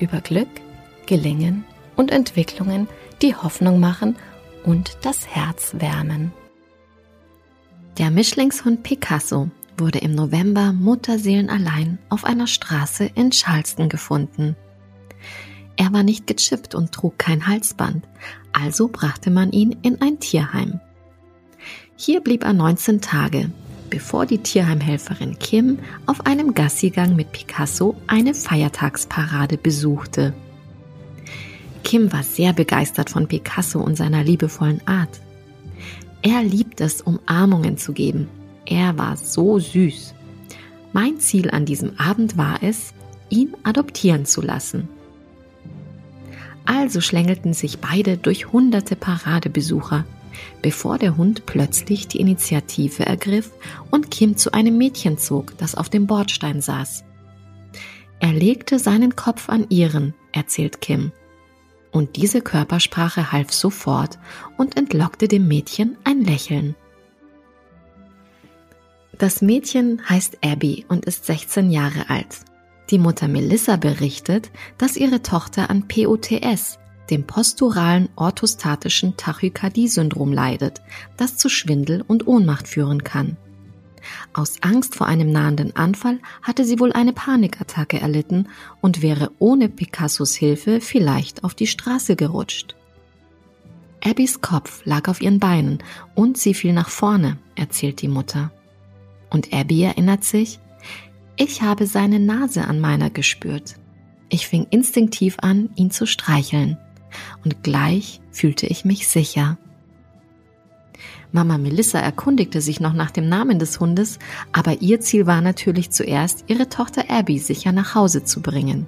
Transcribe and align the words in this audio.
über 0.00 0.20
Glück, 0.20 0.48
Gelingen 1.06 1.64
und 1.96 2.10
Entwicklungen, 2.10 2.88
die 3.22 3.34
Hoffnung 3.34 3.80
machen 3.80 4.16
und 4.64 4.98
das 5.02 5.26
Herz 5.26 5.74
wärmen. 5.78 6.32
Der 7.98 8.10
Mischlingshund 8.10 8.82
Picasso 8.82 9.50
wurde 9.76 9.98
im 9.98 10.14
November 10.14 10.72
mutterseelenallein 10.72 11.98
auf 12.08 12.24
einer 12.24 12.46
Straße 12.46 13.10
in 13.14 13.30
Charleston 13.30 13.88
gefunden. 13.88 14.56
Er 15.76 15.92
war 15.92 16.02
nicht 16.02 16.26
gechippt 16.26 16.74
und 16.74 16.92
trug 16.92 17.18
kein 17.18 17.46
Halsband, 17.46 18.06
also 18.52 18.88
brachte 18.88 19.30
man 19.30 19.50
ihn 19.52 19.76
in 19.82 20.00
ein 20.02 20.20
Tierheim. 20.20 20.80
Hier 21.96 22.20
blieb 22.20 22.44
er 22.44 22.52
19 22.52 23.00
Tage, 23.00 23.50
bevor 23.90 24.24
die 24.24 24.38
Tierheimhelferin 24.38 25.38
Kim 25.38 25.78
auf 26.06 26.24
einem 26.26 26.54
Gassigang 26.54 27.16
mit 27.16 27.32
Picasso 27.32 27.96
eine 28.06 28.34
Feiertagsparade 28.34 29.58
besuchte. 29.58 30.32
Kim 31.84 32.12
war 32.12 32.22
sehr 32.22 32.52
begeistert 32.52 33.10
von 33.10 33.26
Picasso 33.26 33.80
und 33.80 33.96
seiner 33.96 34.22
liebevollen 34.22 34.80
Art. 34.86 35.20
Er 36.22 36.42
liebt 36.42 36.80
es, 36.80 37.02
Umarmungen 37.02 37.76
zu 37.76 37.92
geben. 37.92 38.28
Er 38.66 38.96
war 38.96 39.16
so 39.16 39.58
süß. 39.58 40.14
Mein 40.92 41.18
Ziel 41.18 41.50
an 41.50 41.64
diesem 41.64 41.98
Abend 41.98 42.36
war 42.36 42.62
es, 42.62 42.94
ihn 43.28 43.54
adoptieren 43.62 44.24
zu 44.24 44.42
lassen. 44.42 44.88
Also 46.64 47.00
schlängelten 47.00 47.54
sich 47.54 47.78
beide 47.78 48.16
durch 48.16 48.52
hunderte 48.52 48.96
Paradebesucher, 48.96 50.04
bevor 50.62 50.98
der 50.98 51.16
Hund 51.16 51.46
plötzlich 51.46 52.08
die 52.08 52.20
Initiative 52.20 53.06
ergriff 53.06 53.50
und 53.90 54.10
Kim 54.10 54.36
zu 54.36 54.52
einem 54.52 54.78
Mädchen 54.78 55.18
zog, 55.18 55.56
das 55.58 55.74
auf 55.74 55.88
dem 55.88 56.06
Bordstein 56.06 56.60
saß. 56.60 57.04
Er 58.20 58.32
legte 58.32 58.78
seinen 58.78 59.16
Kopf 59.16 59.48
an 59.48 59.66
ihren, 59.70 60.14
erzählt 60.32 60.80
Kim. 60.80 61.12
Und 61.92 62.16
diese 62.16 62.40
Körpersprache 62.40 63.32
half 63.32 63.52
sofort 63.52 64.18
und 64.56 64.76
entlockte 64.76 65.26
dem 65.26 65.48
Mädchen 65.48 65.96
ein 66.04 66.22
Lächeln. 66.22 66.76
Das 69.18 69.42
Mädchen 69.42 70.00
heißt 70.08 70.38
Abby 70.42 70.86
und 70.88 71.04
ist 71.04 71.26
16 71.26 71.70
Jahre 71.70 72.08
alt. 72.08 72.40
Die 72.90 72.98
Mutter 72.98 73.28
Melissa 73.28 73.76
berichtet, 73.76 74.50
dass 74.78 74.96
ihre 74.96 75.22
Tochter 75.22 75.70
an 75.70 75.88
POTS, 75.88 76.78
dem 77.10 77.26
posturalen 77.26 78.08
orthostatischen 78.16 79.16
Tachykardie-Syndrom 79.16 80.32
leidet, 80.32 80.80
das 81.16 81.36
zu 81.36 81.48
Schwindel 81.48 82.02
und 82.06 82.26
Ohnmacht 82.26 82.68
führen 82.68 83.04
kann. 83.04 83.36
Aus 84.32 84.62
Angst 84.62 84.94
vor 84.94 85.06
einem 85.06 85.30
nahenden 85.30 85.76
Anfall 85.76 86.20
hatte 86.42 86.64
sie 86.64 86.78
wohl 86.78 86.92
eine 86.92 87.12
Panikattacke 87.12 88.00
erlitten 88.00 88.48
und 88.80 89.02
wäre 89.02 89.30
ohne 89.38 89.68
Picassos 89.68 90.34
Hilfe 90.34 90.80
vielleicht 90.80 91.44
auf 91.44 91.54
die 91.54 91.66
Straße 91.66 92.16
gerutscht. 92.16 92.76
Abbys 94.02 94.40
Kopf 94.40 94.82
lag 94.86 95.08
auf 95.08 95.20
ihren 95.20 95.38
Beinen 95.38 95.82
und 96.14 96.38
sie 96.38 96.54
fiel 96.54 96.72
nach 96.72 96.88
vorne, 96.88 97.36
erzählt 97.54 98.00
die 98.00 98.08
Mutter. 98.08 98.50
Und 99.28 99.52
Abby 99.52 99.82
erinnert 99.82 100.24
sich, 100.24 100.58
ich 101.36 101.62
habe 101.62 101.86
seine 101.86 102.18
Nase 102.18 102.66
an 102.66 102.80
meiner 102.80 103.10
gespürt. 103.10 103.76
Ich 104.30 104.46
fing 104.46 104.66
instinktiv 104.70 105.36
an, 105.40 105.70
ihn 105.76 105.90
zu 105.90 106.06
streicheln 106.06 106.78
und 107.44 107.62
gleich 107.62 108.20
fühlte 108.30 108.66
ich 108.66 108.84
mich 108.84 109.08
sicher. 109.08 109.58
Mama 111.32 111.58
Melissa 111.58 112.00
erkundigte 112.00 112.60
sich 112.60 112.80
noch 112.80 112.92
nach 112.92 113.10
dem 113.10 113.28
Namen 113.28 113.58
des 113.58 113.78
Hundes, 113.78 114.18
aber 114.52 114.82
ihr 114.82 115.00
Ziel 115.00 115.26
war 115.26 115.40
natürlich 115.40 115.90
zuerst, 115.90 116.44
ihre 116.48 116.68
Tochter 116.68 117.04
Abby 117.08 117.38
sicher 117.38 117.72
nach 117.72 117.94
Hause 117.94 118.24
zu 118.24 118.40
bringen. 118.40 118.86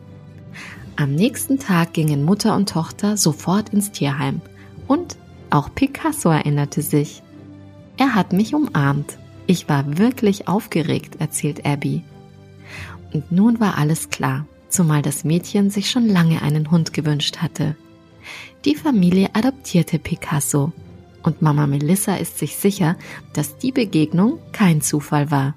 Am 0.97 1.15
nächsten 1.15 1.59
Tag 1.59 1.93
gingen 1.93 2.25
Mutter 2.25 2.55
und 2.56 2.69
Tochter 2.69 3.16
sofort 3.16 3.71
ins 3.71 3.93
Tierheim 3.93 4.41
und 4.89 5.16
auch 5.50 5.75
Picasso 5.75 6.31
erinnerte 6.31 6.83
sich. 6.83 7.22
Er 7.97 8.15
hat 8.15 8.33
mich 8.33 8.54
umarmt. 8.54 9.19
Ich 9.47 9.69
war 9.69 9.99
wirklich 9.99 10.49
aufgeregt, 10.49 11.16
erzählt 11.19 11.65
Abby. 11.66 12.03
Und 13.12 13.31
nun 13.31 13.60
war 13.60 13.78
alles 13.78 14.10
klar, 14.10 14.47
zumal 14.69 15.03
das 15.03 15.25
Mädchen 15.25 15.71
sich 15.71 15.91
schon 15.91 16.09
lange 16.09 16.43
einen 16.43 16.71
Hund 16.71 16.93
gewünscht 16.93 17.39
hatte. 17.39 17.77
Die 18.65 18.75
Familie 18.75 19.31
adoptierte 19.34 19.98
Picasso 19.98 20.72
und 21.22 21.43
Mama 21.43 21.66
Melissa 21.66 22.16
ist 22.16 22.38
sich 22.38 22.56
sicher, 22.56 22.97
dass 23.32 23.59
die 23.59 23.72
Begegnung 23.72 24.38
kein 24.53 24.81
Zufall 24.81 25.31
war. 25.31 25.54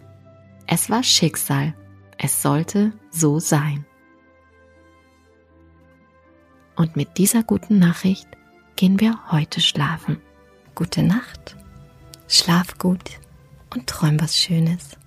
Es 0.68 0.90
war 0.90 1.04
Schicksal. 1.04 1.74
Es 2.18 2.42
sollte 2.42 2.94
so 3.12 3.40
sein. 3.40 3.86
Und 6.76 6.96
mit 6.96 7.18
dieser 7.18 7.44
guten 7.44 7.80
Nachricht 7.80 8.28
gehen 8.76 9.00
wir 9.00 9.32
heute 9.32 9.62
schlafen. 9.62 10.22
Gute 10.74 11.04
Nacht, 11.04 11.56
schlaf 12.28 12.78
gut 12.78 13.20
und 13.74 13.88
träum 13.88 14.20
was 14.20 14.38
Schönes. 14.38 14.98